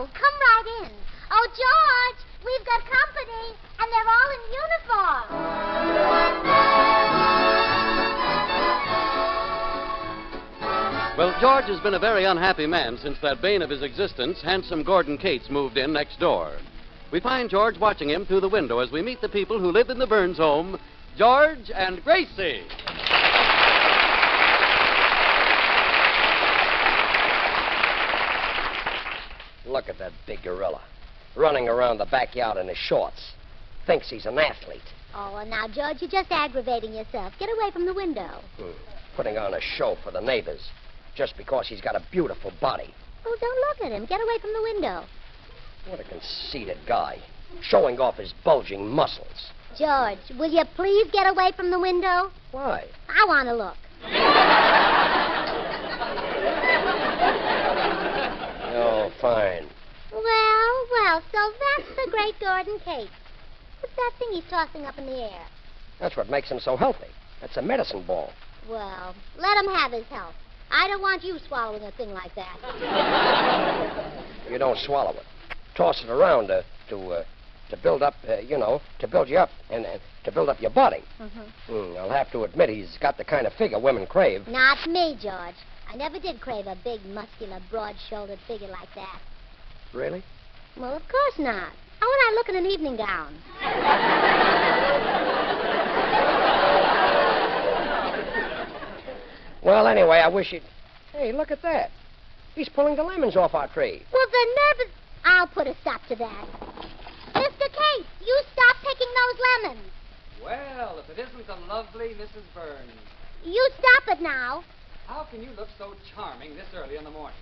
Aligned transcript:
Oh, 0.00 0.08
come 0.14 0.38
right 0.38 0.66
in. 0.84 0.92
Oh, 1.28 1.48
George, 1.58 2.22
we've 2.46 2.64
got 2.64 2.86
company, 2.86 3.50
and 3.80 3.90
they're 3.90 4.10
all 4.14 4.30
in 4.30 4.42
uniform. 4.54 5.26
Well, 11.18 11.34
George 11.40 11.64
has 11.64 11.80
been 11.80 11.94
a 11.94 11.98
very 11.98 12.26
unhappy 12.26 12.68
man 12.68 12.96
since 13.02 13.18
that 13.22 13.42
bane 13.42 13.60
of 13.60 13.70
his 13.70 13.82
existence, 13.82 14.40
handsome 14.40 14.84
Gordon 14.84 15.18
Cates, 15.18 15.50
moved 15.50 15.76
in 15.76 15.92
next 15.92 16.20
door. 16.20 16.52
We 17.10 17.18
find 17.18 17.50
George 17.50 17.76
watching 17.80 18.08
him 18.08 18.24
through 18.24 18.42
the 18.42 18.48
window 18.48 18.78
as 18.78 18.92
we 18.92 19.02
meet 19.02 19.20
the 19.20 19.28
people 19.28 19.58
who 19.58 19.72
live 19.72 19.90
in 19.90 19.98
the 19.98 20.06
Burns 20.06 20.36
home 20.36 20.78
George 21.16 21.72
and 21.74 22.04
Gracie. 22.04 22.62
Look 29.68 29.88
at 29.88 29.98
that 29.98 30.12
big 30.26 30.42
gorilla. 30.42 30.80
Running 31.36 31.68
around 31.68 31.98
the 31.98 32.06
backyard 32.06 32.56
in 32.56 32.68
his 32.68 32.78
shorts. 32.78 33.32
Thinks 33.86 34.08
he's 34.08 34.24
an 34.26 34.38
athlete. 34.38 34.80
Oh, 35.14 35.32
well, 35.34 35.46
now, 35.46 35.68
George, 35.68 36.00
you're 36.00 36.10
just 36.10 36.30
aggravating 36.30 36.94
yourself. 36.94 37.34
Get 37.38 37.50
away 37.50 37.70
from 37.70 37.84
the 37.86 37.94
window. 37.94 38.40
Hmm. 38.56 38.70
Putting 39.14 39.36
on 39.36 39.54
a 39.54 39.60
show 39.60 39.96
for 40.02 40.10
the 40.10 40.20
neighbors. 40.20 40.70
Just 41.14 41.36
because 41.36 41.68
he's 41.68 41.80
got 41.80 41.96
a 41.96 42.02
beautiful 42.10 42.52
body. 42.60 42.94
Oh, 43.26 43.36
don't 43.40 43.60
look 43.60 43.80
at 43.86 43.92
him. 43.92 44.06
Get 44.06 44.20
away 44.20 44.38
from 44.40 44.52
the 44.52 44.62
window. 44.62 45.04
What 45.88 46.00
a 46.00 46.04
conceited 46.04 46.78
guy. 46.86 47.18
Showing 47.62 47.98
off 47.98 48.16
his 48.16 48.32
bulging 48.44 48.88
muscles. 48.88 49.50
George, 49.78 50.18
will 50.38 50.50
you 50.50 50.64
please 50.76 51.10
get 51.12 51.26
away 51.26 51.52
from 51.56 51.70
the 51.70 51.78
window? 51.78 52.30
Why? 52.52 52.86
I 53.08 53.24
want 53.26 53.48
to 53.48 53.54
look. 53.54 53.76
Oh, 58.80 59.07
fine. 59.20 59.66
Well, 60.12 60.86
well, 60.90 61.22
so 61.32 61.52
that's 61.76 61.88
the 61.96 62.10
great 62.10 62.38
Gordon 62.40 62.78
Cates. 62.84 63.10
What's 63.80 63.94
that 63.96 64.12
thing 64.18 64.28
he's 64.32 64.50
tossing 64.50 64.86
up 64.86 64.98
in 64.98 65.06
the 65.06 65.30
air? 65.30 65.46
That's 66.00 66.16
what 66.16 66.30
makes 66.30 66.50
him 66.50 66.60
so 66.60 66.76
healthy. 66.76 67.08
That's 67.40 67.56
a 67.56 67.62
medicine 67.62 68.02
ball. 68.06 68.32
Well, 68.68 69.14
let 69.38 69.64
him 69.64 69.70
have 69.72 69.92
his 69.92 70.06
health. 70.06 70.34
I 70.70 70.88
don't 70.88 71.00
want 71.00 71.24
you 71.24 71.38
swallowing 71.46 71.82
a 71.82 71.90
thing 71.92 72.12
like 72.12 72.34
that. 72.34 74.24
You 74.50 74.58
don't 74.58 74.78
swallow 74.78 75.10
it. 75.10 75.24
Toss 75.74 76.02
it 76.02 76.08
around 76.08 76.48
to 76.48 76.64
to 76.88 76.96
uh, 76.98 77.24
to 77.70 77.76
build 77.76 78.02
up, 78.02 78.14
uh, 78.28 78.38
you 78.38 78.56
know, 78.56 78.80
to 78.98 79.06
build 79.06 79.28
you 79.28 79.36
up 79.36 79.50
and 79.70 79.84
uh, 79.84 79.98
to 80.24 80.32
build 80.32 80.48
up 80.48 80.60
your 80.60 80.70
body. 80.70 81.04
Mm-hmm. 81.20 81.90
Hmm, 81.92 81.96
I'll 81.98 82.10
have 82.10 82.30
to 82.32 82.44
admit 82.44 82.70
he's 82.70 82.96
got 82.98 83.18
the 83.18 83.24
kind 83.24 83.46
of 83.46 83.52
figure 83.54 83.78
women 83.78 84.06
crave. 84.06 84.48
Not 84.48 84.78
me, 84.88 85.18
George. 85.20 85.54
I 85.90 85.96
never 85.96 86.18
did 86.18 86.40
crave 86.40 86.66
a 86.66 86.76
big, 86.84 87.04
muscular, 87.06 87.60
broad-shouldered 87.70 88.38
figure 88.46 88.68
like 88.68 88.94
that. 88.94 89.20
Really? 89.94 90.22
Well, 90.76 90.94
of 90.94 91.02
course 91.08 91.38
not. 91.38 91.72
How 92.00 92.06
would 92.06 92.20
I 92.28 92.32
look 92.34 92.48
in 92.50 92.56
an 92.56 92.66
evening 92.66 92.96
gown? 92.96 93.34
Well, 99.64 99.86
anyway, 99.86 100.18
I 100.18 100.28
wish 100.28 100.50
he'd. 100.50 100.62
Hey, 101.12 101.32
look 101.32 101.50
at 101.50 101.62
that. 101.62 101.90
He's 102.54 102.68
pulling 102.68 102.96
the 102.96 103.02
lemons 103.02 103.36
off 103.36 103.54
our 103.54 103.68
tree. 103.68 104.02
Well, 104.12 104.26
the 104.30 104.46
nervous... 104.56 104.94
I'll 105.24 105.46
put 105.46 105.66
a 105.66 105.74
stop 105.80 106.06
to 106.08 106.16
that. 106.16 106.46
Mr. 107.34 107.66
Cates, 107.66 108.08
you 108.24 108.42
stop 108.52 108.76
picking 108.82 109.08
those 109.16 109.40
lemons. 109.62 109.90
Well, 110.44 110.98
if 111.00 111.10
it 111.10 111.18
isn't 111.18 111.46
the 111.46 111.56
lovely 111.66 112.14
Mrs. 112.14 112.44
Burns. 112.54 112.92
You 113.44 113.68
stop 113.78 114.18
it 114.18 114.22
now. 114.22 114.64
How 115.08 115.24
can 115.24 115.42
you 115.42 115.50
look 115.56 115.68
so 115.78 115.94
charming 116.14 116.54
this 116.54 116.66
early 116.76 116.96
in 116.96 117.04
the 117.04 117.10
morning? 117.10 117.38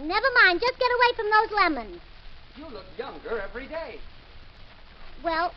Never 0.00 0.26
mind. 0.42 0.60
Just 0.60 0.76
get 0.76 0.90
away 0.90 1.12
from 1.14 1.30
those 1.30 1.52
lemons. 1.56 2.00
You 2.56 2.66
look 2.66 2.84
younger 2.98 3.40
every 3.40 3.68
day. 3.68 4.00
Well, 5.22 5.54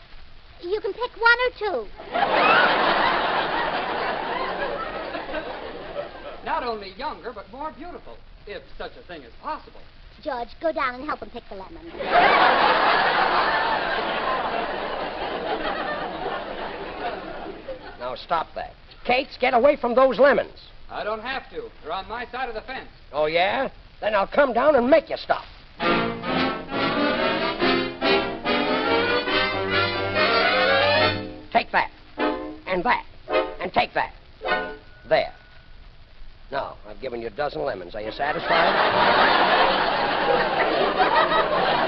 you 0.61 0.79
can 0.79 0.93
pick 0.93 1.09
one 1.17 1.39
or 1.47 1.51
two. 1.57 1.87
Not 6.45 6.63
only 6.63 6.91
younger, 6.97 7.33
but 7.33 7.51
more 7.51 7.71
beautiful, 7.71 8.17
if 8.45 8.61
such 8.77 8.95
a 8.95 9.01
thing 9.07 9.23
is 9.23 9.33
possible. 9.41 9.81
George, 10.23 10.49
go 10.61 10.71
down 10.71 10.93
and 10.93 11.03
help 11.03 11.21
him 11.21 11.31
pick 11.31 11.49
the 11.49 11.55
lemons. 11.55 11.91
Now 17.99 18.13
stop 18.15 18.53
that. 18.53 18.75
Cates, 19.03 19.35
get 19.39 19.55
away 19.55 19.77
from 19.77 19.95
those 19.95 20.19
lemons. 20.19 20.69
I 20.91 21.05
don't 21.05 21.21
have 21.21 21.49
to. 21.51 21.69
They're 21.83 21.93
on 21.93 22.07
my 22.09 22.25
side 22.27 22.49
of 22.49 22.55
the 22.55 22.61
fence. 22.61 22.89
Oh, 23.13 23.25
yeah? 23.25 23.69
Then 24.01 24.13
I'll 24.13 24.27
come 24.27 24.51
down 24.51 24.75
and 24.75 24.89
make 24.89 25.09
you 25.09 25.15
stop. 25.17 25.45
Take 31.53 31.71
that. 31.71 31.91
And 32.67 32.83
that. 32.83 33.05
And 33.61 33.71
take 33.71 33.93
that. 33.93 34.13
There. 35.07 35.33
Now, 36.51 36.75
I've 36.85 36.99
given 36.99 37.21
you 37.21 37.27
a 37.27 37.31
dozen 37.31 37.63
lemons. 37.63 37.95
Are 37.95 38.01
you 38.01 38.11
satisfied? 38.11 38.75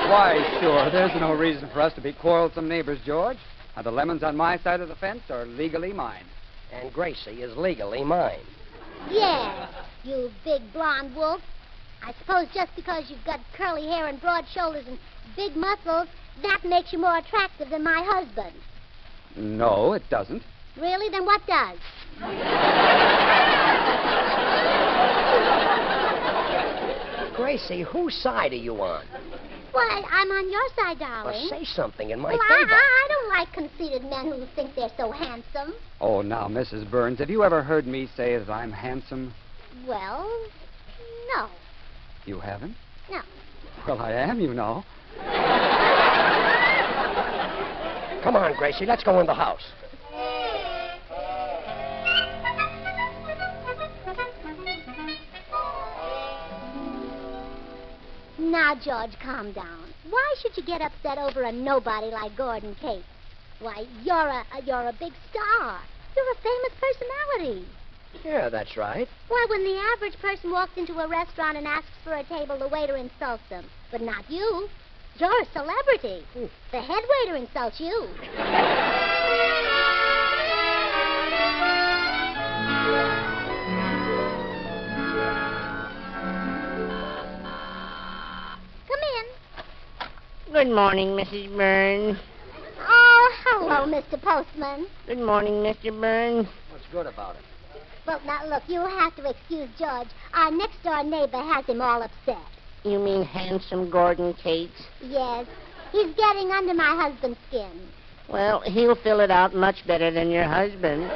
Why, 0.09 0.59
sure. 0.62 0.90
There's 0.90 1.19
no 1.19 1.34
reason 1.34 1.69
for 1.74 1.81
us 1.81 1.94
to 1.96 2.02
be 2.02 2.13
quarrelsome 2.13 2.69
neighbors, 2.69 3.00
George. 3.06 3.38
Now, 3.75 3.81
the 3.81 3.92
lemons 3.92 4.24
on 4.24 4.38
my 4.38 4.58
side 4.59 4.80
of 4.80 4.88
the 4.88 4.96
fence 4.96 5.24
are 5.30 5.46
legally 5.46 5.92
mine. 5.92 6.24
And 6.72 6.94
Gracie 6.94 7.42
is 7.44 7.58
legally 7.58 8.03
mine. 8.03 8.40
Yeah, 9.12 9.69
you 10.03 10.30
big 10.44 10.62
blonde 10.74 11.16
wolf. 11.16 11.41
I 12.03 12.14
suppose 12.19 12.47
just 12.53 12.75
because 12.75 13.06
you've 13.09 13.24
got 13.25 13.40
curly 13.56 13.88
hair 13.88 14.08
and 14.08 14.19
broad 14.19 14.46
shoulders 14.53 14.86
and 14.88 15.00
big 15.36 15.56
muscles, 15.56 16.08
that 16.41 16.62
makes 16.66 16.91
you 16.91 17.00
more 17.00 17.18
attractive 17.18 17.69
than 17.69 17.84
my 17.84 18.03
husband. 18.06 18.56
No, 19.36 19.94
it 19.94 20.03
doesn't. 20.09 20.44
Really? 20.78 21.09
Then 21.09 21.25
what 21.25 21.42
does? 21.47 21.78
Gracie, 27.36 27.81
whose 27.84 28.16
side 28.16 28.52
are 28.52 28.56
you 28.56 28.75
on? 28.81 29.06
Why, 29.74 30.04
I'm 30.08 30.30
on 30.30 30.52
your 30.52 30.62
side, 30.78 31.00
darling. 31.00 31.48
Well, 31.50 31.60
say 31.60 31.66
something 31.66 32.12
in 32.12 32.20
my 32.20 32.30
well, 32.30 32.40
favor. 32.48 32.74
I, 32.74 32.76
I 32.76 33.08
don't 33.10 33.30
like 33.30 33.52
conceited 33.54 34.04
men 34.04 34.28
who 34.28 34.46
think 34.56 34.76
they're 34.76 34.92
so 34.98 35.12
handsome. 35.12 35.74
Oh, 36.00 36.22
now, 36.22 36.48
Mrs. 36.48 36.88
Burns, 36.90 37.18
have 37.20 37.32
you 37.32 37.44
ever 37.44 37.64
heard 37.64 37.88
me 37.88 38.08
say 38.16 38.38
that 38.38 38.50
I'm 38.50 38.72
handsome? 38.72 39.34
Well, 39.88 40.30
no. 41.36 41.50
You 42.26 42.40
haven't? 42.40 42.76
No. 43.10 43.22
Well, 43.88 44.00
I 44.00 44.12
am, 44.12 44.40
you 44.40 44.54
know. 44.54 44.84
Come 48.24 48.36
on, 48.36 48.54
Gracie, 48.56 48.86
let's 48.86 49.04
go 49.04 49.20
in 49.20 49.26
the 49.26 49.34
house. 49.34 49.64
Now, 58.53 58.75
George, 58.75 59.18
calm 59.19 59.52
down. 59.52 59.84
Why 60.12 60.36
should 60.40 60.56
you 60.56 60.62
get 60.62 60.80
upset 60.80 61.18
over 61.18 61.41
a 61.41 61.52
nobody 61.52 62.12
like 62.12 62.38
Gordon 62.38 62.75
Cates? 62.75 63.03
Why, 63.59 63.88
you're 64.03 64.28
a, 64.28 64.46
a 64.56 64.62
you're 64.64 64.90
a 64.90 64.94
big 64.94 65.12
star. 65.31 65.81
You're 66.16 66.31
a 66.31 66.36
famous 66.36 66.74
personality. 66.80 67.66
Yeah, 68.24 68.50
that's 68.50 68.78
right. 68.78 69.08
Why, 69.28 69.47
when 69.50 69.63
the 69.63 69.81
average 69.96 70.22
person 70.22 70.52
walks 70.52 70.78
into 70.78 70.94
a 71.00 71.08
restaurant 71.08 71.58
and 71.58 71.66
asks 71.66 71.90
for 72.03 72.13
a 72.13 72.24
table, 72.25 72.59
the 72.59 72.68
waiter 72.68 72.96
insults 72.96 73.42
them. 73.50 73.66
But 73.92 74.02
not 74.02 74.30
you. 74.30 74.69
You're 75.18 75.42
a 75.42 75.46
celebrity. 75.52 76.24
The 76.72 76.80
head 76.80 77.03
waiter 77.25 77.38
insults 77.38 77.80
you. 77.80 78.08
Good 90.54 90.70
morning, 90.70 91.18
Mrs. 91.18 91.58
Burns. 91.58 92.20
Oh, 92.80 93.36
hello, 93.44 93.88
Mr. 93.92 94.22
Postman. 94.22 94.86
Good 95.08 95.18
morning, 95.18 95.54
Mr. 95.54 95.90
Burns. 96.00 96.48
What's 96.70 96.86
good 96.92 97.08
about 97.08 97.38
it? 97.38 97.42
Well, 98.06 98.22
now, 98.24 98.46
look, 98.46 98.62
you'll 98.68 98.88
have 98.88 99.16
to 99.16 99.28
excuse 99.32 99.68
George. 99.80 100.10
Our 100.36 100.52
next 100.52 100.84
door 100.84 101.04
neighbor 101.04 101.42
has 101.42 101.66
him 101.66 101.82
all 101.82 102.04
upset. 102.04 102.46
You 102.84 103.00
mean 103.00 103.24
handsome 103.24 103.90
Gordon 103.90 104.36
Cates? 104.36 104.80
Yes. 105.02 105.48
He's 105.92 106.14
getting 106.14 106.52
under 106.52 106.76
my 106.76 107.02
husband's 107.02 107.40
skin. 107.48 107.90
Well, 108.30 108.62
he'll 108.62 108.94
fill 108.94 109.22
it 109.22 109.32
out 109.32 109.56
much 109.56 109.88
better 109.88 110.12
than 110.12 110.30
your 110.30 110.44
husband. 110.44 111.02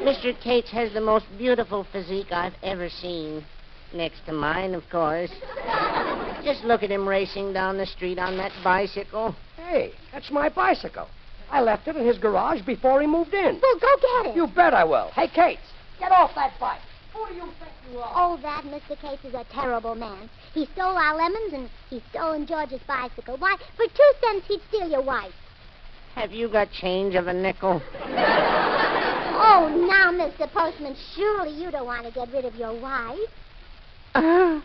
Mr. 0.00 0.32
Cates 0.40 0.70
has 0.70 0.90
the 0.94 1.02
most 1.02 1.26
beautiful 1.36 1.86
physique 1.92 2.32
I've 2.32 2.56
ever 2.62 2.88
seen. 2.88 3.44
Next 3.92 4.24
to 4.24 4.32
mine, 4.32 4.72
of 4.74 4.88
course. 4.88 5.32
Just 6.44 6.64
look 6.64 6.82
at 6.82 6.90
him 6.90 7.08
racing 7.08 7.52
down 7.52 7.76
the 7.76 7.86
street 7.86 8.18
on 8.18 8.36
that 8.38 8.52
bicycle. 8.64 9.34
Hey, 9.56 9.92
that's 10.12 10.30
my 10.30 10.48
bicycle. 10.48 11.08
I 11.50 11.60
left 11.60 11.88
it 11.88 11.96
in 11.96 12.06
his 12.06 12.18
garage 12.18 12.62
before 12.64 13.00
he 13.00 13.06
moved 13.06 13.34
in. 13.34 13.60
Well, 13.60 13.78
go 13.78 14.22
get 14.22 14.30
it. 14.30 14.36
You 14.36 14.46
bet 14.46 14.72
I 14.72 14.84
will. 14.84 15.10
Hey, 15.14 15.28
Kate, 15.28 15.58
get 15.98 16.12
off 16.12 16.34
that 16.36 16.52
bike. 16.60 16.80
Who 17.12 17.26
do 17.26 17.34
you 17.34 17.40
think 17.42 17.72
you 17.90 17.98
are? 17.98 18.12
Oh, 18.14 18.38
that 18.42 18.64
Mr. 18.64 18.98
Cates 19.00 19.24
is 19.24 19.34
a 19.34 19.44
terrible 19.52 19.94
man. 19.94 20.30
He 20.54 20.66
stole 20.74 20.96
our 20.96 21.16
lemons 21.16 21.52
and 21.52 21.68
he's 21.88 22.02
stolen 22.10 22.46
George's 22.46 22.80
bicycle. 22.86 23.36
Why, 23.36 23.56
for 23.76 23.86
two 23.86 24.12
cents 24.20 24.46
he'd 24.46 24.60
steal 24.68 24.88
your 24.88 25.02
wife. 25.02 25.32
Have 26.14 26.32
you 26.32 26.48
got 26.48 26.70
change 26.72 27.14
of 27.14 27.26
a 27.26 27.34
nickel? 27.34 27.82
Oh, 29.42 29.68
now, 29.88 30.12
Mr. 30.12 30.52
Postman, 30.52 30.94
surely 31.16 31.50
you 31.50 31.70
don't 31.70 31.86
want 31.86 32.04
to 32.04 32.12
get 32.12 32.30
rid 32.30 32.44
of 32.44 32.54
your 32.56 32.78
wife. 32.78 33.18
Uh, 34.14 34.60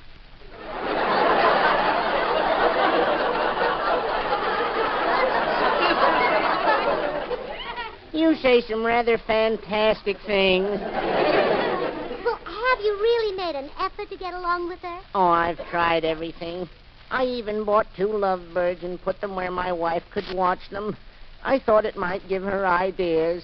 you 8.35 8.41
say 8.41 8.61
some 8.67 8.83
rather 8.83 9.17
fantastic 9.17 10.17
things. 10.25 10.67
Well, 10.69 12.39
have 12.43 12.79
you 12.79 12.97
really 12.99 13.35
made 13.35 13.55
an 13.55 13.69
effort 13.79 14.09
to 14.09 14.17
get 14.17 14.33
along 14.33 14.67
with 14.67 14.79
her? 14.79 14.99
Oh, 15.13 15.27
I've 15.27 15.59
tried 15.69 16.03
everything. 16.03 16.67
I 17.11 17.25
even 17.25 17.63
bought 17.63 17.87
two 17.95 18.07
lovebirds 18.07 18.83
and 18.83 19.01
put 19.01 19.21
them 19.21 19.35
where 19.35 19.51
my 19.51 19.71
wife 19.71 20.03
could 20.11 20.25
watch 20.33 20.69
them. 20.71 20.97
I 21.43 21.59
thought 21.59 21.85
it 21.85 21.95
might 21.95 22.27
give 22.27 22.43
her 22.43 22.65
ideas. 22.65 23.43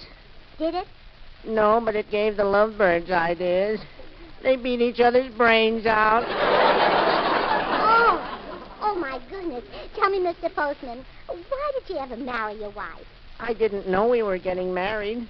Did 0.58 0.74
it? 0.74 0.86
No, 1.46 1.80
but 1.82 1.96
it 1.96 2.10
gave 2.10 2.36
the 2.36 2.44
lovebirds 2.44 3.10
ideas. 3.10 3.80
They 4.42 4.56
beat 4.56 4.80
each 4.80 5.00
other's 5.00 5.32
brains 5.34 5.86
out. 5.86 6.24
Oh, 7.84 8.18
oh 8.82 8.94
my 8.96 9.20
goodness. 9.30 9.64
Tell 9.96 10.10
me, 10.10 10.18
Mr. 10.18 10.52
Postman, 10.54 11.04
why 11.26 11.70
did 11.78 11.88
you 11.88 11.98
ever 11.98 12.16
marry 12.16 12.58
your 12.58 12.70
wife? 12.70 13.06
I 13.42 13.54
didn't 13.54 13.88
know 13.88 14.06
we 14.06 14.22
were 14.22 14.38
getting 14.38 14.72
married. 14.72 15.26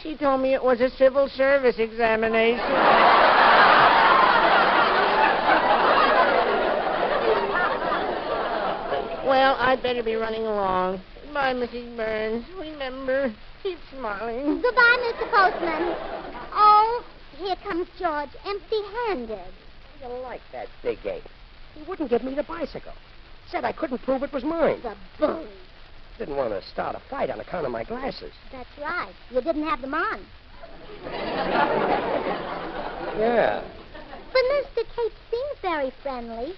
She 0.00 0.16
told 0.16 0.40
me 0.40 0.54
it 0.54 0.62
was 0.62 0.80
a 0.80 0.88
civil 0.88 1.28
service 1.28 1.74
examination. 1.80 2.60
well, 9.26 9.56
I'd 9.58 9.82
better 9.82 10.04
be 10.04 10.14
running 10.14 10.42
along. 10.42 11.02
Bye, 11.34 11.54
Mrs. 11.54 11.96
Burns. 11.96 12.46
Remember, 12.56 13.34
keep 13.64 13.78
smiling. 13.92 14.62
Goodbye, 14.62 15.12
Mr. 15.12 15.28
Postman. 15.28 15.96
Oh, 16.52 17.04
here 17.36 17.56
comes 17.64 17.88
George, 17.98 18.30
empty-handed. 18.46 19.52
You 20.00 20.08
like 20.22 20.42
that 20.52 20.68
big 20.84 21.04
ape. 21.04 21.24
He 21.74 21.82
wouldn't 21.82 22.10
give 22.10 22.22
me 22.22 22.36
the 22.36 22.44
bicycle. 22.44 22.92
Said 23.50 23.64
I 23.64 23.72
couldn't 23.72 23.98
prove 24.02 24.22
it 24.22 24.32
was 24.32 24.44
mine. 24.44 24.80
The 24.82 24.94
bully. 25.18 25.48
Didn't 26.18 26.36
want 26.36 26.50
to 26.50 26.66
start 26.68 26.96
a 26.96 27.00
fight 27.10 27.30
on 27.30 27.40
account 27.40 27.66
of 27.66 27.72
my 27.72 27.84
glasses. 27.84 28.32
That's 28.50 28.68
right. 28.80 29.12
You 29.30 29.40
didn't 29.40 29.64
have 29.64 29.80
them 29.80 29.94
on. 29.94 30.20
Yeah. 33.18 33.64
But 34.32 34.42
Mr. 34.52 34.84
Cates 34.94 35.14
seems 35.30 35.58
very 35.62 35.90
friendly. 36.02 36.52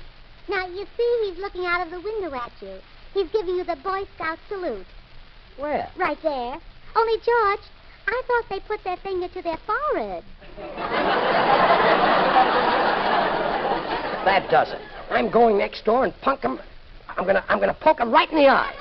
Now, 0.49 0.67
you 0.67 0.87
see, 0.97 1.31
he's 1.31 1.39
looking 1.39 1.67
out 1.67 1.87
of 1.87 1.93
the 1.93 2.01
window 2.01 2.35
at 2.35 2.51
you. 2.61 2.79
He's 3.15 3.31
giving 3.31 3.55
you 3.55 3.65
the 3.65 3.77
Boy 3.77 4.03
Scout 4.17 4.39
salute. 4.49 4.87
Where? 5.57 5.89
Right 5.97 6.19
there. 6.23 6.59
Only, 6.97 7.17
George, 7.19 7.61
I 8.09 8.23
thought 8.27 8.45
they 8.51 8.61
put 8.61 8.83
their 8.83 8.97
finger 8.97 9.29
to 9.29 9.43
their 9.43 9.59
forehead. 9.67 10.25
That 14.25 14.49
does 14.51 14.71
it. 14.73 14.81
I'm 15.11 15.31
going 15.31 15.59
next 15.59 15.85
door 15.85 16.05
and 16.05 16.21
punk 16.21 16.43
him. 16.43 16.59
I'm 17.09 17.25
gonna, 17.25 17.45
I'm 17.49 17.61
gonna 17.61 17.77
poke 17.81 18.01
him 18.01 18.11
right 18.11 18.29
in 18.31 18.37
the 18.37 18.49
eye. 18.49 18.75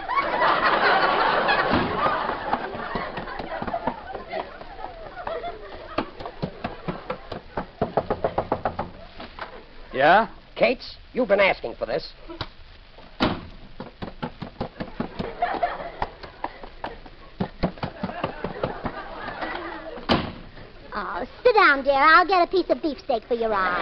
Yeah? 9.98 10.30
Cates, 10.56 10.96
you've 11.12 11.28
been 11.28 11.40
asking 11.40 11.74
for 11.74 11.88
this. 11.88 12.14
Oh, 20.94 21.26
sit 21.44 21.56
down, 21.56 21.84
dear. 21.84 21.96
I'll 21.96 22.28
get 22.28 22.44
a 22.44 22.48
piece 22.48 22.70
of 22.70 22.80
beefsteak 22.80 23.24
for 23.28 23.34
your 23.34 23.52
eye. 23.52 23.82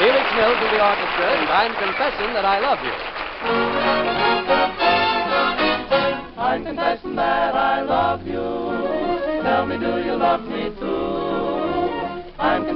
Felix 0.00 0.32
Mills 0.34 0.56
in 0.56 0.70
the 0.72 0.80
orchestra, 0.82 1.28
and 1.36 1.50
I'm 1.50 1.74
confessing 1.76 2.32
that 2.32 2.46
I 2.46 2.58
love 2.58 2.80
you. 2.82 2.92
I'm 6.38 6.64
confessing 6.64 7.16
that 7.16 7.54
I 7.54 7.82
love 7.82 8.26
you. 8.26 9.42
Tell 9.42 9.66
me, 9.66 9.76
do 9.78 9.98
you 10.02 10.16
love 10.16 10.40
me 10.40 10.45
too? 10.45 10.45
I'm 10.45 10.45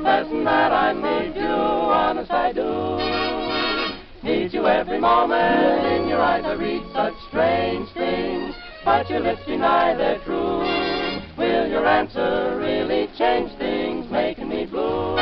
confessing 0.00 0.44
that 0.44 0.72
I 0.72 0.92
need 0.94 1.36
you, 1.36 1.44
honest 1.44 2.30
I 2.30 2.52
do. 2.54 2.96
Need 4.26 4.54
you 4.54 4.66
every 4.66 4.98
moment. 4.98 6.02
In 6.02 6.08
your 6.08 6.22
eyes 6.22 6.42
I 6.44 6.52
read 6.54 6.82
such 6.94 7.12
strange 7.28 7.86
things, 7.92 8.54
but 8.82 9.10
your 9.10 9.20
lips 9.20 9.42
deny 9.46 9.94
their 9.94 10.18
truth. 10.24 11.36
Will 11.36 11.68
your 11.68 11.86
answer 11.86 12.56
really 12.58 13.08
change 13.18 13.52
things, 13.58 14.10
making 14.10 14.48
me 14.48 14.64
blue? 14.64 15.16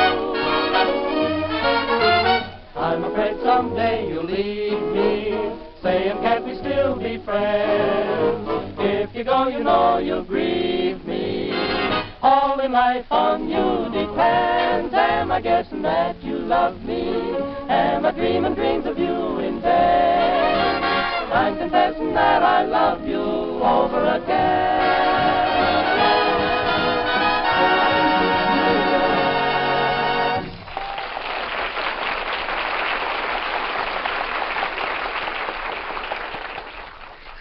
I'm 2.75 3.03
afraid 3.03 3.35
someday 3.43 4.07
you'll 4.07 4.23
leave 4.23 4.81
me, 4.93 5.59
saying 5.83 6.21
can't 6.21 6.45
we 6.45 6.57
still 6.57 6.95
be 6.95 7.21
friends? 7.25 8.47
If 8.79 9.13
you 9.13 9.25
go, 9.25 9.49
you 9.49 9.61
know 9.61 9.97
you'll 9.97 10.23
grieve 10.23 11.05
me. 11.05 11.51
All 12.21 12.59
in 12.61 12.71
life 12.71 13.05
on 13.11 13.49
you 13.49 13.89
depends. 13.91 14.38
Am 15.39 15.45
I 15.45 15.61
guessing 15.61 15.81
that 15.83 16.21
you 16.21 16.35
love 16.37 16.83
me? 16.83 17.33
Am 17.69 18.05
I 18.05 18.11
dreaming 18.11 18.55
dreams 18.55 18.85
of 18.85 18.99
you 18.99 19.39
in 19.39 19.61
bed? 19.61 20.83
I'm 21.31 21.57
confessing 21.57 22.13
that 22.13 22.43
I 22.43 22.65
love 22.65 23.07
you 23.07 23.21
over 23.21 24.05
again. 24.15 24.27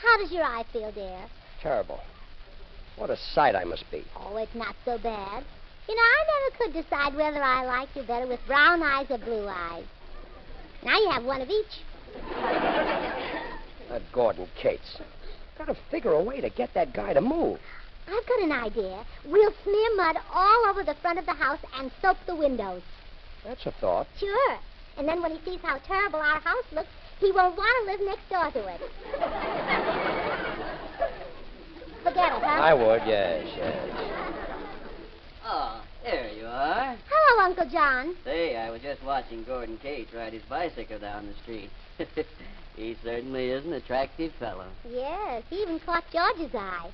How 0.01 0.19
does 0.19 0.31
your 0.31 0.45
eye 0.45 0.65
feel, 0.73 0.93
dear? 0.93 1.19
Terrible. 1.61 1.99
What 2.95 3.11
a 3.11 3.17
sight 3.35 3.57
I 3.57 3.65
must 3.65 3.91
be. 3.91 4.05
Oh, 4.17 4.37
it's 4.37 4.55
not 4.55 4.77
so 4.85 4.99
bad. 4.99 5.43
You 5.89 5.95
know, 5.95 6.03
I 6.03 6.25
never 6.27 6.51
could 6.59 6.73
decide 6.83 7.15
whether 7.15 7.43
I 7.43 7.65
liked 7.65 7.97
you 7.97 8.03
better 8.03 8.27
with 8.27 8.41
brown 8.47 8.83
eyes 8.83 9.07
or 9.11 9.19
blue 9.19 9.49
eyes. 9.49 9.85
Now 10.85 10.99
you 10.99 11.09
have 11.11 11.25
one 11.25 11.41
of 11.41 11.49
each. 11.49 11.81
That 12.31 13.43
uh, 13.91 13.99
Gordon 14.13 14.47
Cates. 14.61 14.99
Gotta 15.57 15.75
figure 15.91 16.13
a 16.13 16.23
way 16.23 16.41
to 16.41 16.51
get 16.51 16.75
that 16.75 16.93
guy 16.93 17.15
to 17.15 17.21
move. 17.21 17.59
I've 18.07 18.27
got 18.27 18.43
an 18.43 18.53
idea. 18.53 19.05
We'll 19.27 19.53
smear 19.65 19.97
mud 19.97 20.17
all 20.33 20.67
over 20.69 20.85
the 20.85 20.95
front 21.03 21.19
of 21.19 21.27
the 21.27 21.33
house 21.33 21.59
and 21.79 21.91
soap 22.01 22.17
the 22.27 22.37
windows. 22.37 22.83
That's 23.45 23.67
a 23.67 23.73
thought. 23.73 24.07
Sure. 24.19 24.59
And 24.97 25.07
then 25.09 25.21
when 25.23 25.33
he 25.33 25.41
sees 25.45 25.61
how 25.63 25.79
terrible 25.79 26.19
our 26.19 26.41
house 26.41 26.65
looks, 26.73 26.89
he 27.21 27.31
won't 27.33 27.57
want 27.57 27.85
to 27.85 27.91
live 27.93 28.01
next 28.01 28.29
door 28.29 28.51
to 28.51 28.69
it. 28.69 28.81
Forget 32.03 32.33
it, 32.33 32.43
huh? 32.43 32.47
I 32.47 32.75
would, 32.75 33.03
yes, 33.07 33.47
yes. 33.57 33.77
Oh, 35.45 35.81
there 36.05 36.31
you 36.33 36.47
are. 36.47 36.97
Hello, 37.09 37.38
Uncle 37.49 37.71
John. 37.71 38.15
Say, 38.25 38.57
I 38.57 38.69
was 38.71 38.83
just 38.83 39.03
watching 39.03 39.43
Gordon 39.43 39.79
Cates 39.79 40.13
ride 40.13 40.35
his 40.35 40.43
bicycle 40.51 40.99
down 40.99 41.29
the 41.29 41.33
street. 41.43 41.71
he 42.77 42.95
certainly 43.03 43.49
is 43.49 43.65
an 43.65 43.73
attractive 43.73 44.33
fellow. 44.39 44.67
Yes, 44.87 45.45
he 45.49 45.57
even 45.63 45.81
caught 45.81 46.05
George's 46.13 46.55
eye. 46.55 46.91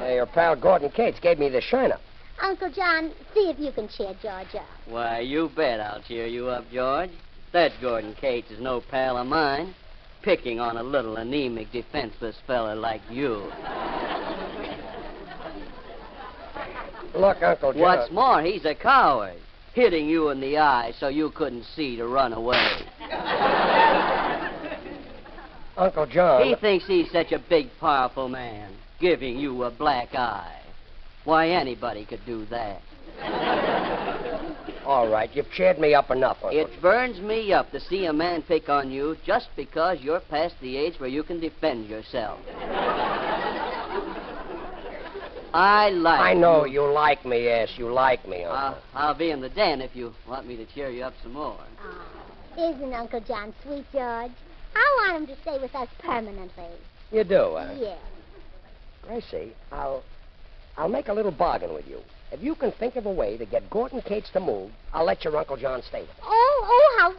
Hey, 0.00 0.16
your 0.16 0.26
pal 0.26 0.56
Gordon 0.56 0.90
Cates 0.90 1.18
gave 1.20 1.38
me 1.38 1.48
the 1.48 1.60
shiner. 1.62 1.98
Uncle 2.42 2.70
John, 2.70 3.12
see 3.32 3.48
if 3.48 3.58
you 3.58 3.72
can 3.72 3.88
cheer 3.88 4.14
George 4.22 4.54
up. 4.54 4.66
Why, 4.86 5.20
you 5.20 5.50
bet 5.54 5.80
I'll 5.80 6.02
cheer 6.02 6.26
you 6.26 6.48
up, 6.48 6.64
George. 6.70 7.10
That 7.52 7.72
Gordon 7.80 8.14
Cates 8.14 8.50
is 8.50 8.60
no 8.60 8.82
pal 8.90 9.16
of 9.16 9.26
mine. 9.26 9.74
Picking 10.22 10.60
on 10.60 10.76
a 10.76 10.82
little 10.82 11.16
anemic, 11.16 11.72
defenseless 11.72 12.36
fella 12.46 12.74
like 12.74 13.02
you. 13.10 13.50
Look, 17.14 17.42
Uncle 17.42 17.72
John. 17.72 17.82
What's 17.82 18.12
more, 18.12 18.42
he's 18.42 18.64
a 18.64 18.74
coward. 18.74 19.36
Hitting 19.74 20.08
you 20.08 20.30
in 20.30 20.40
the 20.40 20.58
eye 20.58 20.92
so 20.98 21.08
you 21.08 21.30
couldn't 21.30 21.64
see 21.76 21.96
to 21.96 22.06
run 22.06 22.32
away. 22.32 22.70
Uncle 25.76 26.06
John. 26.06 26.44
He 26.44 26.54
thinks 26.56 26.86
he's 26.86 27.10
such 27.10 27.32
a 27.32 27.38
big, 27.38 27.68
powerful 27.78 28.28
man, 28.28 28.72
giving 29.00 29.38
you 29.38 29.64
a 29.64 29.70
black 29.70 30.14
eye. 30.14 30.60
Why, 31.24 31.50
anybody 31.50 32.04
could 32.04 32.24
do 32.26 32.46
that. 32.46 32.82
All 34.84 35.08
right, 35.08 35.30
you've 35.34 35.50
cheered 35.52 35.78
me 35.78 35.94
up 35.94 36.10
enough, 36.10 36.38
Uncle. 36.42 36.58
It 36.58 36.82
burns 36.82 37.20
me 37.20 37.52
up 37.52 37.70
to 37.70 37.80
see 37.80 38.06
a 38.06 38.12
man 38.12 38.42
pick 38.42 38.68
on 38.68 38.90
you 38.90 39.16
just 39.24 39.48
because 39.54 40.00
you're 40.00 40.20
past 40.20 40.56
the 40.60 40.76
age 40.76 40.98
where 40.98 41.08
you 41.08 41.22
can 41.22 41.38
defend 41.38 41.86
yourself. 41.86 42.40
I 45.52 45.90
like 45.90 46.20
I 46.20 46.34
know 46.34 46.64
you. 46.64 46.82
you 46.84 46.92
like 46.92 47.24
me, 47.26 47.44
yes, 47.44 47.70
you 47.76 47.92
like 47.92 48.26
me, 48.28 48.44
I'll, 48.44 48.68
Uncle. 48.68 48.82
I'll 48.94 49.14
be 49.14 49.30
in 49.30 49.40
the 49.40 49.48
den 49.48 49.80
if 49.80 49.94
you 49.96 50.12
want 50.28 50.46
me 50.46 50.56
to 50.56 50.64
cheer 50.66 50.90
you 50.90 51.02
up 51.02 51.14
some 51.22 51.32
more. 51.32 51.58
Oh, 51.82 52.70
isn't 52.74 52.94
Uncle 52.94 53.20
John 53.20 53.52
sweet, 53.64 53.84
George? 53.92 54.32
I 54.74 55.08
want 55.08 55.22
him 55.22 55.34
to 55.34 55.42
stay 55.42 55.58
with 55.58 55.74
us 55.74 55.88
permanently. 55.98 56.64
You 57.10 57.24
do, 57.24 57.56
huh? 57.58 57.74
Yeah. 57.76 57.96
Gracie, 59.02 59.52
I'll 59.72 60.04
I'll 60.76 60.88
make 60.88 61.08
a 61.08 61.12
little 61.12 61.32
bargain 61.32 61.74
with 61.74 61.86
you. 61.88 62.00
If 62.32 62.42
you 62.42 62.54
can 62.54 62.70
think 62.70 62.94
of 62.94 63.06
a 63.06 63.10
way 63.10 63.36
to 63.36 63.44
get 63.44 63.68
Gordon 63.70 64.00
Cates 64.02 64.30
to 64.34 64.40
move, 64.40 64.70
I'll 64.92 65.04
let 65.04 65.24
your 65.24 65.36
Uncle 65.36 65.56
John 65.56 65.82
stay 65.82 66.00
with 66.02 66.10
him. 66.10 66.24
Oh, 66.24 66.64
oh, 66.64 66.96
how 67.00 67.12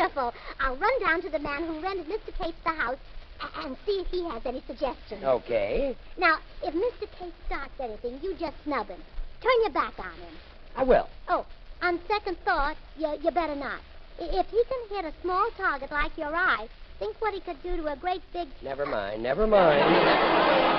wonderful. 0.00 0.32
I'll 0.58 0.76
run 0.76 1.00
down 1.00 1.20
to 1.22 1.28
the 1.28 1.38
man 1.38 1.64
who 1.64 1.82
rented 1.82 2.06
Mr. 2.06 2.34
Cates 2.42 2.56
the 2.64 2.70
house 2.70 2.96
a- 2.96 3.13
and 3.56 3.76
see 3.86 3.92
if 4.04 4.08
he 4.08 4.24
has 4.28 4.42
any 4.46 4.62
suggestions. 4.66 5.22
Okay. 5.24 5.96
Now, 6.18 6.38
if 6.62 6.74
Mr. 6.74 7.08
Cates 7.18 7.36
starts 7.46 7.72
anything, 7.80 8.18
you 8.22 8.34
just 8.38 8.54
snub 8.64 8.88
him. 8.88 9.00
Turn 9.42 9.52
your 9.62 9.70
back 9.70 9.94
on 9.98 10.12
him. 10.12 10.34
I 10.76 10.82
will. 10.84 11.08
Oh, 11.28 11.44
on 11.82 12.00
second 12.08 12.36
thought, 12.44 12.76
you, 12.98 13.14
you 13.22 13.30
better 13.30 13.54
not. 13.54 13.80
I- 14.20 14.40
If 14.40 14.46
he 14.48 14.62
can 14.64 14.96
hit 14.96 15.04
a 15.04 15.22
small 15.22 15.48
target 15.56 15.90
like 15.90 16.16
your 16.16 16.34
eye, 16.34 16.68
think 16.98 17.16
what 17.20 17.34
he 17.34 17.40
could 17.40 17.62
do 17.62 17.76
to 17.76 17.86
a 17.92 17.96
great 17.96 18.22
big... 18.32 18.48
Never 18.62 18.86
mind, 18.86 19.22
never 19.22 19.46
mind. 19.46 20.70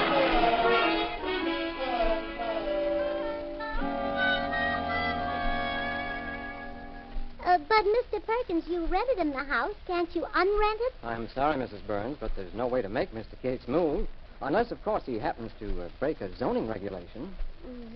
rented 9.16 9.34
him 9.34 9.40
the 9.40 9.52
house. 9.52 9.74
Can't 9.88 10.14
you 10.16 10.26
unrent 10.34 10.80
it? 10.82 10.94
I'm 11.04 11.28
sorry, 11.34 11.58
Mrs. 11.58 11.86
Burns, 11.88 12.18
but 12.20 12.32
there's 12.36 12.54
no 12.54 12.68
way 12.68 12.82
to 12.82 12.90
make 12.90 13.14
Mr. 13.14 13.40
Cates 13.42 13.68
move. 13.68 14.08
Unless, 14.42 14.72
of 14.72 14.84
course, 14.84 15.04
he 15.06 15.18
happens 15.18 15.52
to 15.60 15.84
uh, 15.84 15.90
break 16.00 16.22
a 16.22 16.36
zoning 16.38 16.68
regulation. 16.68 17.34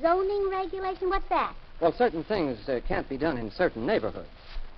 Zoning 0.01 0.49
regulation? 0.49 1.09
What's 1.09 1.27
that? 1.29 1.53
Well, 1.81 1.93
certain 1.97 2.23
things 2.23 2.57
uh, 2.67 2.79
can't 2.87 3.07
be 3.09 3.17
done 3.17 3.37
in 3.37 3.51
certain 3.51 3.85
neighborhoods. 3.85 4.27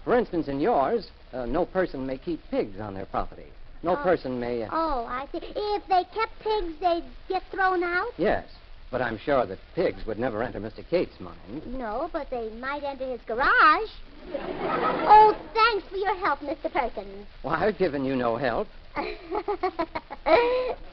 For 0.03 0.17
instance, 0.17 0.48
in 0.48 0.60
yours, 0.60 1.07
uh, 1.33 1.45
no 1.45 1.65
person 1.65 2.05
may 2.05 2.17
keep 2.17 2.41
pigs 2.50 2.79
on 2.79 2.93
their 2.93 3.05
property. 3.05 3.45
No 3.83 3.93
Oh. 3.93 4.03
person 4.03 4.39
may. 4.39 4.63
Uh, 4.63 4.69
Oh, 4.71 5.05
I 5.05 5.27
see. 5.31 5.39
If 5.55 5.88
they 5.88 6.03
kept 6.13 6.39
pigs, 6.39 6.74
they'd 6.79 7.03
get 7.29 7.43
thrown 7.51 7.83
out? 7.83 8.10
Yes, 8.17 8.45
but 8.91 9.01
I'm 9.01 9.17
sure 9.19 9.45
that 9.45 9.57
pigs 9.75 10.05
would 10.05 10.19
never 10.19 10.43
enter 10.43 10.60
Mr. 10.60 10.88
Cates' 10.88 11.19
mind. 11.19 11.65
No, 11.77 12.10
but 12.12 12.29
they 12.29 12.50
might 12.60 12.83
enter 12.83 13.05
his 13.10 13.21
garage. 13.27 13.89
Oh, 14.33 15.35
thanks 15.53 15.87
for 15.89 15.97
your 15.97 16.15
help, 16.15 16.39
Mr. 16.39 16.71
Perkins. 16.71 17.25
Well, 17.43 17.55
I've 17.55 17.77
given 17.77 18.05
you 18.05 18.15
no 18.15 18.37
help. 18.37 18.67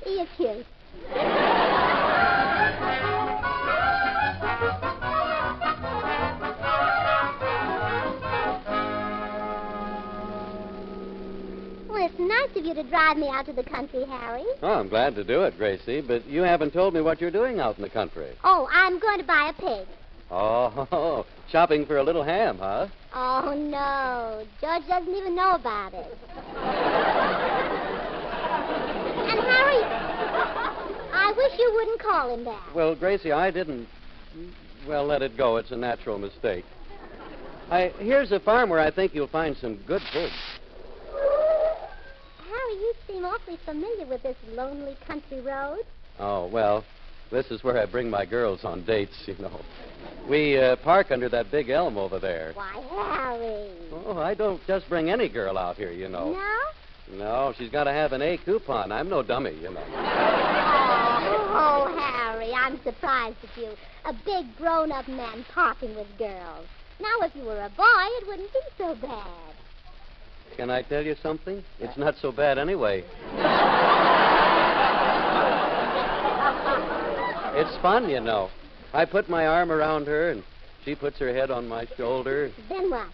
You're 0.06 0.26
cute. 0.36 0.66
Well, 11.88 12.06
it's 12.06 12.18
nice 12.18 12.56
of 12.56 12.64
you 12.64 12.74
to 12.74 12.82
drive 12.84 13.16
me 13.16 13.28
out 13.28 13.46
to 13.46 13.52
the 13.52 13.62
country, 13.62 14.04
Harry. 14.04 14.44
Oh, 14.62 14.74
I'm 14.74 14.88
glad 14.88 15.14
to 15.16 15.24
do 15.24 15.42
it, 15.42 15.56
Gracie, 15.58 16.00
but 16.00 16.26
you 16.26 16.42
haven't 16.42 16.72
told 16.72 16.94
me 16.94 17.00
what 17.00 17.20
you're 17.20 17.30
doing 17.30 17.60
out 17.60 17.76
in 17.76 17.82
the 17.82 17.90
country. 17.90 18.30
Oh, 18.44 18.68
I'm 18.72 18.98
going 18.98 19.18
to 19.18 19.24
buy 19.24 19.52
a 19.56 19.60
pig. 19.60 19.86
Oh, 20.30 21.26
shopping 21.50 21.86
for 21.86 21.96
a 21.96 22.02
little 22.02 22.22
ham, 22.22 22.58
huh? 22.58 22.88
Oh, 23.14 23.54
no. 23.54 24.44
George 24.60 24.86
doesn't 24.86 25.14
even 25.14 25.34
know 25.34 25.52
about 25.52 25.94
it. 25.94 26.18
and, 29.26 29.40
Harry, 29.40 29.82
I 31.12 31.32
wish 31.36 31.58
you 31.58 31.72
wouldn't 31.74 32.00
call 32.00 32.34
him 32.34 32.44
that. 32.44 32.74
Well, 32.74 32.94
Gracie, 32.94 33.32
I 33.32 33.50
didn't. 33.50 33.88
Well, 34.86 35.04
let 35.06 35.22
it 35.22 35.36
go. 35.36 35.56
It's 35.56 35.70
a 35.70 35.76
natural 35.76 36.18
mistake. 36.18 36.64
I, 37.70 37.92
here's 37.98 38.32
a 38.32 38.40
farm 38.40 38.70
where 38.70 38.80
I 38.80 38.90
think 38.90 39.14
you'll 39.14 39.26
find 39.26 39.56
some 39.56 39.76
good 39.86 40.02
pigs. 40.12 40.32
Harry, 41.12 42.74
you 42.74 42.94
seem 43.06 43.24
awfully 43.24 43.58
familiar 43.64 44.06
with 44.06 44.22
this 44.22 44.36
lonely 44.52 44.96
country 45.06 45.40
road. 45.40 45.82
Oh, 46.18 46.46
well, 46.46 46.84
this 47.30 47.46
is 47.50 47.62
where 47.62 47.78
I 47.80 47.86
bring 47.86 48.08
my 48.10 48.24
girls 48.24 48.64
on 48.64 48.84
dates, 48.84 49.14
you 49.26 49.36
know. 49.38 49.60
We 50.28 50.58
uh, 50.58 50.76
park 50.76 51.10
under 51.10 51.28
that 51.30 51.50
big 51.50 51.70
elm 51.70 51.96
over 51.96 52.18
there. 52.18 52.52
Why, 52.54 52.82
Harry. 52.90 53.70
Oh, 54.06 54.18
I 54.18 54.34
don't 54.34 54.60
just 54.66 54.88
bring 54.88 55.10
any 55.10 55.28
girl 55.28 55.56
out 55.56 55.76
here, 55.76 55.92
you 55.92 56.08
know. 56.08 56.32
No? 56.32 56.58
No, 57.10 57.54
she's 57.56 57.70
got 57.70 57.84
to 57.84 57.92
have 57.92 58.12
an 58.12 58.20
A 58.20 58.36
coupon. 58.36 58.92
I'm 58.92 59.08
no 59.08 59.22
dummy, 59.22 59.54
you 59.54 59.70
know. 59.70 59.82
Oh, 59.94 61.88
oh, 61.90 61.98
Harry, 61.98 62.52
I'm 62.52 62.78
surprised 62.82 63.36
at 63.42 63.56
you. 63.56 63.70
A 64.04 64.12
big 64.12 64.56
grown-up 64.58 65.08
man 65.08 65.44
parking 65.54 65.94
with 65.96 66.06
girls. 66.18 66.66
Now, 67.00 67.20
if 67.22 67.34
you 67.34 67.44
were 67.44 67.62
a 67.62 67.70
boy, 67.70 67.84
it 68.20 68.26
wouldn't 68.26 68.52
be 68.52 68.60
so 68.76 68.94
bad. 68.96 69.54
Can 70.56 70.70
I 70.70 70.82
tell 70.82 71.04
you 71.04 71.14
something? 71.22 71.62
It's 71.78 71.96
not 71.96 72.16
so 72.20 72.32
bad 72.32 72.58
anyway. 72.58 73.04
It's 77.58 77.76
fun, 77.82 78.08
you 78.08 78.20
know. 78.20 78.50
I 78.92 79.04
put 79.04 79.28
my 79.28 79.48
arm 79.48 79.72
around 79.72 80.06
her, 80.06 80.30
and 80.30 80.44
she 80.84 80.94
puts 80.94 81.18
her 81.18 81.34
head 81.34 81.50
on 81.50 81.68
my 81.68 81.86
shoulder. 81.96 82.52
Then 82.68 82.90
what? 82.90 83.08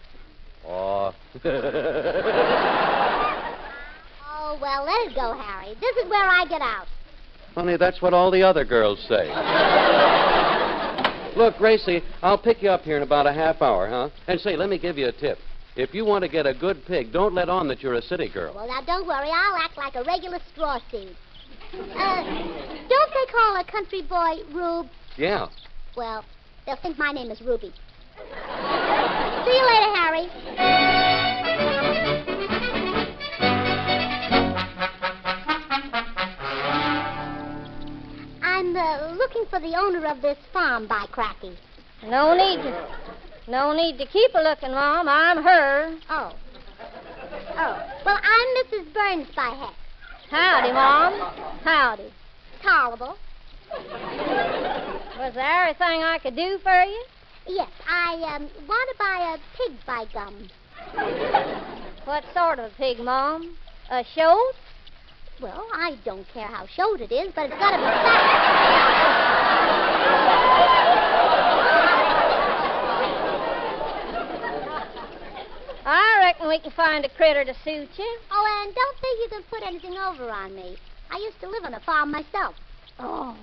Oh. 0.67 1.13
Oh, 4.47 4.59
well, 4.61 4.85
let 4.85 5.11
it 5.11 5.15
go, 5.15 5.33
Harry. 5.33 5.73
This 5.81 5.97
is 5.97 6.07
where 6.07 6.23
I 6.23 6.45
get 6.47 6.61
out. 6.61 6.85
Honey, 7.55 7.77
that's 7.77 7.99
what 7.99 8.13
all 8.13 8.29
the 8.29 8.43
other 8.43 8.63
girls 8.63 8.99
say. 9.09 9.25
Look, 11.35 11.57
Gracie, 11.57 12.03
I'll 12.21 12.37
pick 12.37 12.61
you 12.61 12.69
up 12.69 12.81
here 12.81 12.95
in 12.95 13.03
about 13.03 13.25
a 13.25 13.33
half 13.33 13.63
hour, 13.63 13.89
huh? 13.89 14.09
And 14.27 14.39
say, 14.39 14.55
let 14.55 14.69
me 14.69 14.77
give 14.77 14.99
you 14.99 15.07
a 15.07 15.11
tip. 15.11 15.39
If 15.75 15.95
you 15.95 16.05
want 16.05 16.23
to 16.23 16.29
get 16.29 16.45
a 16.45 16.53
good 16.53 16.85
pig, 16.85 17.11
don't 17.11 17.33
let 17.33 17.49
on 17.49 17.67
that 17.69 17.81
you're 17.81 17.95
a 17.95 18.03
city 18.03 18.29
girl. 18.31 18.53
Well, 18.53 18.67
now, 18.67 18.81
don't 18.81 19.07
worry. 19.07 19.29
I'll 19.29 19.55
act 19.55 19.77
like 19.77 19.95
a 19.95 20.03
regular 20.03 20.39
straw 20.53 20.77
seed. 20.91 21.15
Uh, 21.73 22.23
don't 22.89 23.11
they 23.13 23.31
call 23.31 23.59
a 23.59 23.63
country 23.69 24.01
boy 24.01 24.43
Rube? 24.53 24.87
Yeah. 25.17 25.47
Well, 25.95 26.23
they'll 26.65 26.75
think 26.77 26.97
my 26.97 27.11
name 27.11 27.31
is 27.31 27.41
Ruby. 27.41 27.73
See 28.17 29.51
you 29.51 29.65
later, 29.65 29.91
Harry. 29.95 30.29
I'm 38.41 38.75
uh, 38.75 39.13
looking 39.15 39.45
for 39.49 39.59
the 39.59 39.75
owner 39.77 40.05
of 40.07 40.21
this 40.21 40.37
farm 40.53 40.87
by 40.87 41.05
Cracky. 41.11 41.57
No 42.05 42.35
need 42.35 42.61
to, 42.63 42.87
no 43.47 43.73
need 43.73 43.97
to 43.97 44.05
keep 44.05 44.31
a 44.35 44.41
looking, 44.41 44.71
Mom. 44.71 45.07
I'm 45.07 45.43
her. 45.43 45.97
Oh. 46.09 46.33
Oh. 47.57 48.01
Well, 48.05 48.19
I'm 48.21 48.65
Mrs. 48.65 48.93
Burns 48.93 49.27
by 49.35 49.55
Heck. 49.59 49.84
Howdy, 50.35 50.73
Mom. 50.73 51.13
Howdy. 51.63 52.11
Tolerable. 52.61 53.15
Was 53.71 55.33
there 55.33 55.63
anything 55.63 56.03
I 56.03 56.19
could 56.21 56.35
do 56.35 56.57
for 56.61 56.83
you? 56.83 57.05
Yes, 57.47 57.69
I 57.87 58.15
um, 58.35 58.49
want 58.67 58.89
to 58.91 58.97
buy 58.99 59.37
a 59.37 59.39
pig 59.55 59.77
by 59.87 60.03
gum. 60.11 60.49
What 62.03 62.25
sort 62.33 62.59
of 62.59 62.73
pig, 62.75 62.99
Mom? 62.99 63.55
A 63.89 64.03
shoat? 64.13 64.55
Well, 65.41 65.65
I 65.73 65.97
don't 66.03 66.27
care 66.33 66.47
how 66.47 66.67
short 66.67 66.99
it 66.99 67.13
is, 67.13 67.31
but 67.33 67.45
it's 67.45 67.57
got 67.57 67.71
to 67.71 67.77
be 67.77 67.83
fat. 67.83 69.64
I 75.85 76.23
reckon 76.25 76.47
we 76.47 76.59
can 76.59 76.71
find 76.71 77.05
a 77.05 77.09
critter 77.09 77.45
to 77.45 77.53
suit 77.63 77.89
you. 77.97 78.17
Oh, 78.31 78.63
and 78.65 78.73
don't 78.73 78.97
think 78.99 79.19
you 79.21 79.27
can 79.29 79.43
put 79.49 79.63
anything 79.65 79.93
over 79.93 80.29
on 80.31 80.55
me. 80.55 80.77
I 81.11 81.17
used 81.17 81.39
to 81.41 81.49
live 81.49 81.63
on 81.63 81.75
a 81.75 81.79
farm 81.81 82.11
myself. 82.11 82.55
Oh. 82.99 83.37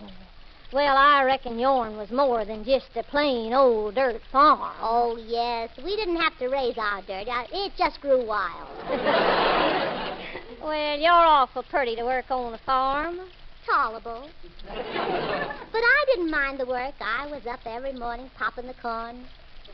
Well, 0.72 0.96
I 0.96 1.22
reckon 1.24 1.58
yourn 1.58 1.96
was 1.96 2.10
more 2.10 2.44
than 2.44 2.64
just 2.64 2.86
a 2.96 3.02
plain 3.02 3.52
old 3.52 3.94
dirt 3.94 4.22
farm. 4.32 4.72
Oh, 4.80 5.18
yes. 5.24 5.70
We 5.84 5.94
didn't 5.96 6.16
have 6.16 6.36
to 6.38 6.48
raise 6.48 6.78
our 6.78 7.02
dirt. 7.02 7.28
Uh, 7.28 7.44
It 7.52 7.72
just 7.78 8.00
grew 8.00 8.26
wild. 8.26 8.68
Well, 10.62 10.96
you're 10.96 11.10
awful 11.10 11.64
pretty 11.64 11.96
to 11.96 12.04
work 12.04 12.30
on 12.30 12.54
a 12.54 12.58
farm. 12.58 13.18
Tolerable. 13.66 14.28
But 14.68 14.76
I 14.78 16.04
didn't 16.06 16.30
mind 16.30 16.60
the 16.60 16.66
work. 16.66 16.94
I 17.00 17.26
was 17.26 17.42
up 17.50 17.58
every 17.66 17.92
morning 17.92 18.30
popping 18.38 18.68
the 18.68 18.74
corn, 18.74 19.24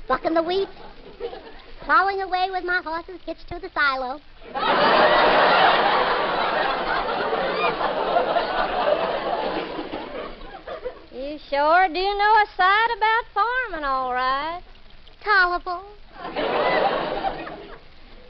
bucking 0.09 0.33
the 0.33 0.43
wheat, 0.43 0.69
plowing 1.89 2.21
away 2.21 2.51
with 2.51 2.65
my 2.65 2.83
horses 2.85 3.19
hitched 3.25 3.49
to 3.49 3.59
the 3.59 3.71
silo. 3.73 4.21
You 11.11 11.39
sure 11.49 11.89
do 11.89 11.95
know 11.95 12.35
a 12.37 12.47
sight 12.59 12.91
about 12.95 13.25
farming, 13.33 13.85
all 13.87 14.13
right. 14.13 14.61
Tolerable. 15.25 15.83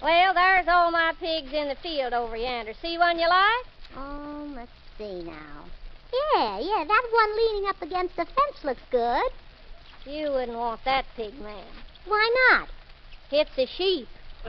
Well, 0.05 0.35
there's 0.35 0.69
all 0.69 0.93
my 0.93 1.13
pigs 1.19 1.53
in 1.53 1.67
the 1.67 1.75
field 1.83 2.13
over 2.13 2.37
yonder. 2.37 2.75
See 2.81 2.97
one 2.97 3.19
you 3.19 3.29
like? 3.29 3.67
Oh, 3.97 4.53
let's 4.55 4.71
see 4.99 5.25
now. 5.25 5.65
Yeah, 6.13 6.61
yeah, 6.61 6.85
that 6.87 7.07
one 7.11 7.37
leaning 7.37 7.69
up 7.69 7.83
against 7.83 8.15
the 8.15 8.25
fence 8.25 8.63
looks 8.63 8.83
good. 8.93 9.33
You 10.07 10.31
wouldn't 10.31 10.57
want 10.57 10.85
that 10.85 11.07
pig, 11.17 11.35
ma'am. 11.41 11.67
Why 12.07 12.31
not? 12.53 12.69
It's 13.31 13.51
a 13.59 13.67
sheep. 13.67 14.09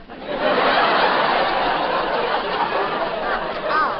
Oh. 3.72 3.96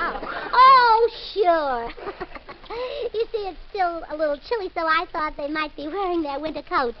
Oh, 0.00 0.20
oh, 0.52 1.10
sure. 1.32 1.90
you 3.14 3.24
see, 3.32 3.48
it's 3.48 3.58
still 3.70 4.02
a 4.10 4.16
little 4.16 4.38
chilly, 4.48 4.70
so 4.74 4.86
I 4.86 5.06
thought 5.12 5.36
they 5.36 5.48
might 5.48 5.74
be 5.76 5.88
wearing 5.88 6.22
their 6.22 6.38
winter 6.38 6.62
coats. 6.62 6.96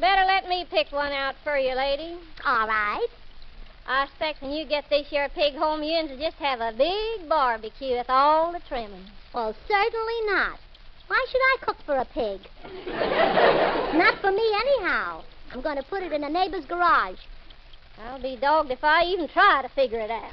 Better 0.00 0.24
let 0.26 0.48
me 0.48 0.66
pick 0.70 0.90
one 0.92 1.12
out 1.12 1.34
for 1.44 1.56
you, 1.58 1.74
lady. 1.74 2.16
All 2.44 2.66
right. 2.66 3.06
I 3.86 4.04
expect 4.04 4.42
when 4.42 4.52
you 4.52 4.66
get 4.66 4.84
this 4.88 5.08
here 5.08 5.28
pig 5.34 5.54
home, 5.54 5.82
you 5.82 6.06
will 6.08 6.18
just 6.18 6.36
have 6.36 6.60
a 6.60 6.72
big 6.76 7.28
barbecue 7.28 7.96
with 7.96 8.08
all 8.08 8.52
the 8.52 8.60
trimmings. 8.68 9.10
Well, 9.34 9.54
certainly 9.68 10.20
not. 10.26 10.58
Why 11.10 11.26
should 11.28 11.40
I 11.40 11.56
cook 11.62 11.76
for 11.84 11.96
a 11.96 12.04
pig? 12.04 12.40
not 13.98 14.20
for 14.20 14.30
me, 14.30 14.48
anyhow. 14.60 15.24
I'm 15.52 15.60
going 15.60 15.76
to 15.76 15.82
put 15.82 16.04
it 16.04 16.12
in 16.12 16.22
a 16.22 16.30
neighbor's 16.30 16.64
garage. 16.66 17.18
I'll 17.98 18.22
be 18.22 18.38
dogged 18.40 18.70
if 18.70 18.84
I 18.84 19.02
even 19.06 19.26
try 19.26 19.60
to 19.60 19.68
figure 19.70 19.98
it 19.98 20.12
out. 20.12 20.30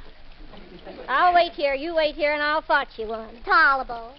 I'll 1.08 1.34
wait 1.34 1.50
here, 1.50 1.74
you 1.74 1.96
wait 1.96 2.14
here, 2.14 2.32
and 2.32 2.40
I'll 2.40 2.62
fetch 2.62 2.90
you 2.96 3.08
one. 3.08 3.42
Tolerable. 3.44 4.12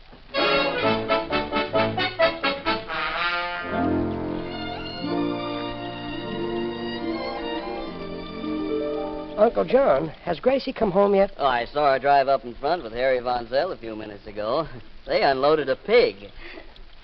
Uncle 9.37 9.63
John, 9.63 10.09
has 10.25 10.41
Gracie 10.41 10.73
come 10.73 10.91
home 10.91 11.15
yet? 11.15 11.31
Oh, 11.37 11.45
I 11.45 11.63
saw 11.67 11.93
her 11.93 11.99
drive 11.99 12.27
up 12.27 12.43
in 12.43 12.53
front 12.55 12.83
with 12.83 12.91
Harry 12.91 13.21
Von 13.21 13.47
Zell 13.47 13.71
a 13.71 13.77
few 13.77 13.95
minutes 13.95 14.27
ago. 14.27 14.67
They 15.09 15.23
unloaded 15.23 15.69
a 15.69 15.75
pig. 15.75 16.29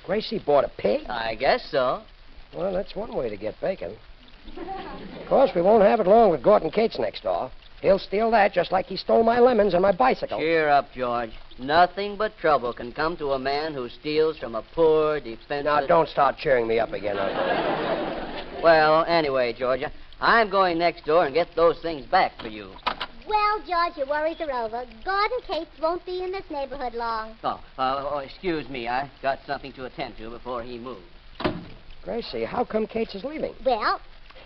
Gracie 0.05 0.38
bought 0.38 0.63
a 0.63 0.69
pig? 0.77 1.01
I 1.09 1.33
guess 1.33 1.67
so. 1.71 2.03
Well, 2.55 2.71
that's 2.71 2.95
one 2.95 3.13
way 3.15 3.29
to 3.29 3.35
get 3.35 3.59
bacon. 3.59 3.95
Of 4.55 5.27
course, 5.27 5.50
we 5.55 5.63
won't 5.63 5.83
have 5.83 6.00
it 6.00 6.05
long 6.05 6.29
with 6.29 6.43
Gordon 6.43 6.69
Cates 6.69 7.00
next 7.00 7.24
door. 7.24 7.50
He'll 7.81 7.97
steal 7.97 8.29
that 8.29 8.53
just 8.53 8.71
like 8.71 8.85
he 8.85 8.95
stole 8.95 9.24
my 9.24 9.39
lemons 9.39 9.74
and 9.74 9.81
my 9.81 9.91
bicycle. 9.91 10.38
Cheer 10.38 10.69
up, 10.69 10.93
George. 10.93 11.31
Nothing 11.57 12.15
but 12.15 12.38
trouble 12.38 12.74
can 12.74 12.91
come 12.91 13.17
to 13.17 13.31
a 13.31 13.39
man 13.39 13.74
who 13.74 13.89
steals 13.89 14.38
from 14.38 14.53
a 14.53 14.62
poor, 14.75 15.19
defenseless. 15.19 15.65
Now, 15.65 15.88
don't 15.88 16.07
start 16.07 16.38
cheering 16.38 16.67
me 16.67 16.77
up 16.77 16.93
again, 16.93 17.17
Uncle. 17.17 18.62
Well, 18.62 19.03
anyway, 19.05 19.53
Georgia, 19.53 19.91
I'm 20.21 20.51
going 20.51 20.77
next 20.77 21.05
door 21.05 21.25
and 21.25 21.33
get 21.33 21.47
those 21.55 21.79
things 21.81 22.05
back 22.05 22.39
for 22.39 22.50
you. 22.50 22.69
Well, 23.27 23.60
George, 23.67 23.98
your 23.98 24.08
worries 24.08 24.38
are 24.39 24.51
over. 24.51 24.86
Gordon 25.03 25.39
Cates 25.48 25.72
won't 25.82 26.05
be 26.05 26.24
in 26.24 26.32
this 26.32 26.44
neighborhood 26.51 26.94
long. 26.94 27.36
Oh, 27.44 27.60
uh, 27.77 28.10
oh, 28.12 28.17
excuse 28.20 28.70
me. 28.70 28.88
I 28.88 29.10
got 29.22 29.39
something 29.48 29.74
to 29.74 29.86
attend 29.86 30.17
to 30.17 30.29
before 30.29 30.62
he 30.62 30.77
moves. 30.77 31.01
Gracie, 32.03 32.46
how 32.46 32.63
come 32.63 32.86
Cates 32.86 33.15
is 33.15 33.24
leaving? 33.24 33.55
Well, 33.65 34.00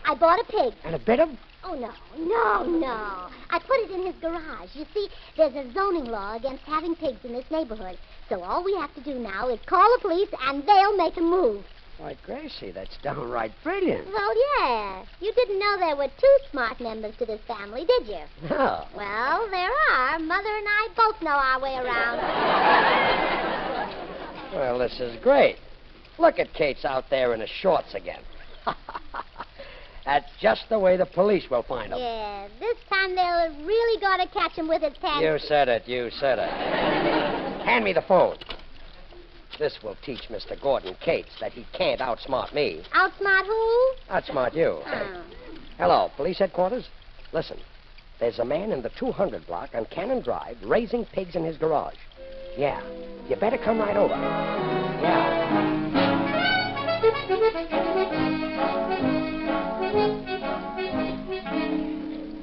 I 0.05 0.15
bought 0.15 0.39
a 0.39 0.45
pig. 0.45 0.73
And 0.85 0.95
a 0.95 0.99
bit 0.99 1.19
of. 1.19 1.29
Oh, 1.61 1.75
no, 1.75 1.91
no, 2.17 2.63
no. 2.79 3.29
I 3.49 3.59
put 3.59 3.79
it 3.81 3.91
in 3.91 4.05
his 4.05 4.15
garage. 4.21 4.69
You 4.73 4.85
see, 4.93 5.09
there's 5.35 5.53
a 5.55 5.69
zoning 5.73 6.05
law 6.05 6.37
against 6.37 6.63
having 6.63 6.95
pigs 6.95 7.19
in 7.25 7.33
this 7.33 7.45
neighborhood. 7.51 7.97
So 8.29 8.41
all 8.41 8.63
we 8.63 8.75
have 8.75 8.95
to 8.95 9.03
do 9.03 9.15
now 9.19 9.49
is 9.49 9.59
call 9.65 9.93
the 9.97 10.01
police, 10.01 10.29
and 10.41 10.65
they'll 10.65 10.95
make 10.95 11.15
him 11.15 11.29
move. 11.29 11.65
Why, 11.99 12.15
Gracie, 12.25 12.71
that's 12.71 12.97
downright 13.03 13.51
brilliant. 13.61 14.07
Well, 14.07 14.33
yeah. 14.57 15.03
You 15.19 15.33
didn't 15.33 15.59
know 15.59 15.77
there 15.77 15.97
were 15.97 16.07
two 16.07 16.37
smart 16.49 16.79
members 16.79 17.13
to 17.17 17.25
this 17.25 17.41
family, 17.45 17.85
did 17.85 18.07
you? 18.07 18.21
No. 18.49 18.85
Well, 18.95 19.49
there 19.51 19.69
are. 19.91 20.17
Mother 20.17 20.47
and 20.47 20.67
I 20.67 20.87
both 20.95 21.21
know 21.21 21.31
our 21.31 21.59
way 21.59 21.75
around. 21.75 22.19
Well, 24.53 24.79
this 24.79 24.97
is 25.01 25.21
great. 25.21 25.57
Look 26.17 26.39
at 26.39 26.53
Cates 26.53 26.85
out 26.85 27.09
there 27.09 27.33
in 27.33 27.41
his 27.41 27.49
shorts 27.49 27.93
again. 27.93 28.21
That's 30.05 30.31
just 30.39 30.69
the 30.69 30.79
way 30.79 30.95
the 30.95 31.05
police 31.05 31.49
will 31.51 31.63
find 31.63 31.91
him. 31.91 31.99
Yeah, 31.99 32.47
this 32.59 32.77
time 32.89 33.13
they'll 33.13 33.65
really 33.65 34.01
got 34.01 34.17
to 34.17 34.27
catch 34.27 34.53
him 34.53 34.69
with 34.69 34.81
his 34.81 34.97
pants. 34.97 35.21
You 35.21 35.37
said 35.47 35.67
it. 35.67 35.87
You 35.87 36.09
said 36.19 36.39
it. 36.39 36.49
Hand 37.65 37.83
me 37.83 37.91
the 37.93 38.01
phone. 38.01 38.37
This 39.57 39.81
will 39.83 39.95
teach 40.03 40.29
Mr. 40.29 40.59
Gordon 40.61 40.95
Cates 41.01 41.31
that 41.41 41.51
he 41.51 41.65
can't 41.73 41.99
outsmart 41.99 42.53
me. 42.53 42.83
Outsmart 42.93 43.45
who? 43.45 43.91
Outsmart 44.09 44.53
you. 44.53 44.81
Oh. 44.85 45.23
Hello, 45.77 46.11
police 46.15 46.39
headquarters. 46.39 46.87
Listen, 47.33 47.57
there's 48.19 48.39
a 48.39 48.45
man 48.45 48.71
in 48.71 48.81
the 48.81 48.89
200 48.89 49.47
block 49.47 49.69
on 49.73 49.85
Canon 49.85 50.21
Drive 50.21 50.57
raising 50.63 51.05
pigs 51.05 51.35
in 51.35 51.43
his 51.43 51.57
garage. 51.57 51.95
Yeah, 52.57 52.81
you 53.29 53.35
better 53.35 53.57
come 53.57 53.79
right 53.79 53.95
over. 53.95 54.13
Yeah. 54.13 55.69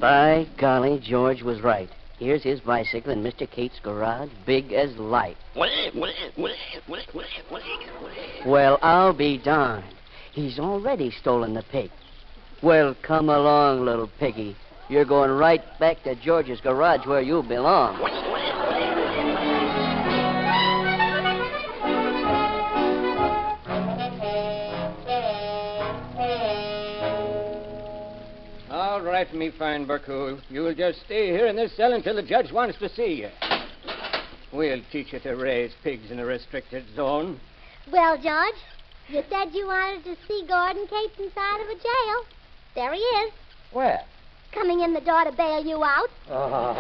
By 0.01 0.47
golly, 0.59 1.01
George 1.03 1.43
was 1.43 1.61
right. 1.63 1.91
Here's 2.19 2.43
his 2.43 2.61
bicycle 2.61 3.13
in 3.13 3.23
Mr. 3.23 3.51
Cates' 3.51 3.79
garage, 3.83 4.31
big 4.47 4.73
as 4.73 4.97
life. 4.97 5.37
Well, 8.47 8.79
I'll 8.81 9.13
be 9.13 9.37
darned. 9.39 9.85
He's 10.33 10.59
already 10.59 11.11
stolen 11.11 11.55
the 11.55 11.63
pig. 11.63 11.91
Well, 12.63 12.95
come 13.03 13.29
along, 13.29 13.85
little 13.85 14.11
piggy. 14.19 14.57
You're 14.89 15.05
going 15.05 15.31
right 15.31 15.63
back 15.79 16.03
to 16.05 16.15
George's 16.15 16.61
garage 16.61 17.07
where 17.07 17.21
you 17.21 17.43
belong. 17.43 18.01
Right, 29.17 29.33
me 29.33 29.51
fine 29.51 29.87
bucko. 29.87 30.39
You'll 30.51 30.75
just 30.75 31.01
stay 31.07 31.29
here 31.29 31.47
in 31.47 31.57
this 31.57 31.75
cell 31.75 31.95
until 31.95 32.17
the 32.17 32.23
judge 32.23 32.53
wants 32.53 32.79
to 32.81 32.89
see 32.91 33.15
you. 33.15 33.31
We'll 34.53 34.83
teach 34.93 35.15
you 35.15 35.21
to 35.21 35.37
raise 35.37 35.73
pigs 35.83 36.11
in 36.11 36.19
a 36.19 36.27
restricted 36.27 36.85
zone. 36.95 37.41
Well, 37.91 38.19
George, 38.19 38.57
you 39.09 39.23
said 39.31 39.55
you 39.55 39.69
wanted 39.69 40.05
to 40.05 40.17
see 40.29 40.45
Gordon 40.47 40.87
Cates 40.87 41.19
inside 41.19 41.63
of 41.63 41.69
a 41.69 41.77
jail. 41.77 42.27
There 42.75 42.93
he 42.93 43.01
is, 43.01 43.33
Where? 43.73 44.03
coming 44.53 44.81
in 44.81 44.93
the 44.93 45.01
door 45.01 45.25
to 45.25 45.33
bail 45.33 45.65
you 45.65 45.83
out. 45.83 46.11
Oh. 46.29 46.77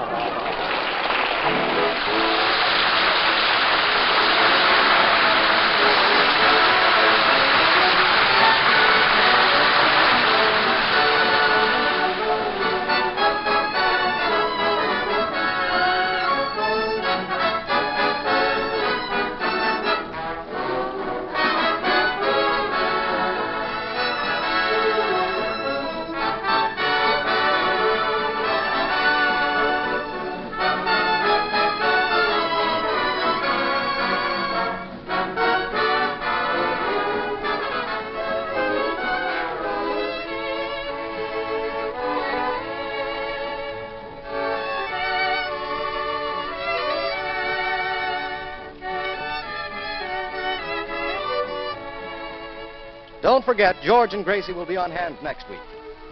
Don't 53.36 53.44
forget, 53.44 53.76
George 53.84 54.14
and 54.14 54.24
Gracie 54.24 54.54
will 54.54 54.64
be 54.64 54.78
on 54.78 54.90
hand 54.90 55.18
next 55.22 55.46
week. 55.50 55.60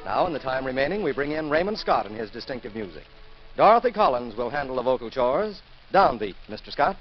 Now, 0.04 0.26
in 0.26 0.34
the 0.34 0.38
time 0.38 0.62
remaining, 0.62 1.02
we 1.02 1.10
bring 1.10 1.32
in 1.32 1.48
Raymond 1.48 1.78
Scott 1.78 2.04
and 2.04 2.14
his 2.14 2.30
distinctive 2.30 2.74
music. 2.74 3.04
Dorothy 3.56 3.92
Collins 3.92 4.36
will 4.36 4.50
handle 4.50 4.76
the 4.76 4.82
vocal 4.82 5.08
chores. 5.08 5.62
Downbeat, 5.90 6.34
Mr. 6.50 6.70
Scott. 6.70 6.96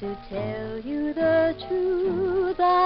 To 0.00 0.14
tell 0.28 0.78
you 0.80 1.14
the 1.14 1.56
truth, 1.66 2.60
I 2.60 2.85